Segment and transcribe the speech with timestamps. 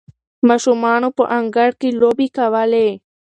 [0.47, 2.87] ماشومانو په انګړ کې لوبې کولې.